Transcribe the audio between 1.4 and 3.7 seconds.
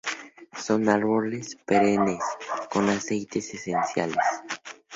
perennes con aceites